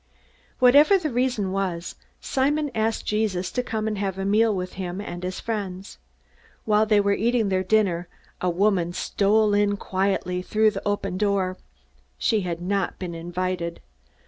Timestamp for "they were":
6.87-7.13